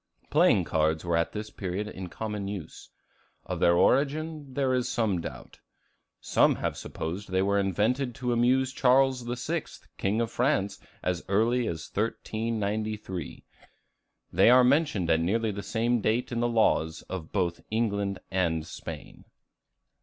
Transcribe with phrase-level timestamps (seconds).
[0.31, 2.89] Playing cards were at this period in common use.
[3.45, 5.59] Of their origin, there is some doubt.
[6.19, 9.65] Some have supposed they were invented to amuse Charles VI.,
[9.99, 13.45] King of France, as early as 1393.
[14.33, 18.65] They are mentioned at nearly the same date in the laws of both England and
[18.65, 19.25] Spain.